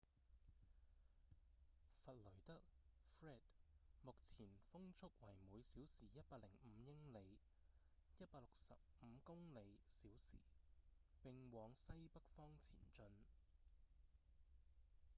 [2.07, 2.55] 弗雷德
[3.19, 3.37] fred
[4.01, 6.39] 目前風速為每小時105
[6.87, 7.37] 英里
[8.17, 8.77] 165
[9.23, 10.37] 公里／小時
[11.23, 13.05] 並往西北方前進